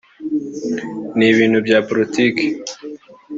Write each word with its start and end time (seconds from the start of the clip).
ni 1.17 1.25
ibintu 1.31 1.57
bya 1.65 1.77
politiki 1.87 2.45